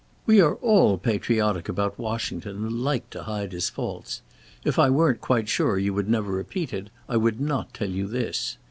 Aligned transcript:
We 0.25 0.41
are 0.41 0.55
all 0.55 0.97
patriotic 0.97 1.69
about 1.69 1.99
Washington 1.99 2.65
and 2.65 2.81
like 2.83 3.07
to 3.11 3.21
hide 3.21 3.51
his 3.51 3.69
faults. 3.69 4.23
If 4.65 4.79
I 4.79 4.89
weren't 4.89 5.21
quite 5.21 5.47
sure 5.47 5.77
you 5.77 5.93
would 5.93 6.09
never 6.09 6.31
repeat 6.31 6.73
it, 6.73 6.89
I 7.07 7.17
would 7.17 7.39
not 7.39 7.71
tell 7.71 7.91
you 7.91 8.07
this. 8.07 8.57